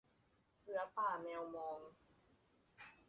[0.59, 1.79] เสือป่าแมวมอง